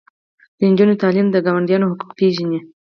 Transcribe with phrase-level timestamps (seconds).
[0.57, 2.59] د نجونو تعلیم د ګاونډیانو حقوق پیژني.